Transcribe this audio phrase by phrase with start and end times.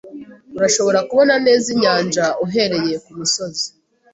[0.57, 3.65] Urashobora kubona neza inyanja uhereye kumusozi.